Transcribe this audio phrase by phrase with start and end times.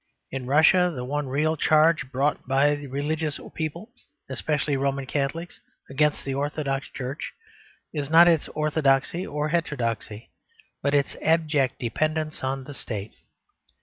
[0.31, 3.91] In Russia the one real charge brought by religious people
[4.29, 5.59] (especially Roman Catholics)
[5.91, 7.31] against the Orthodox Church
[7.93, 10.31] is not its orthodoxy or heterodoxy,
[10.81, 13.13] but its abject dependence on the State.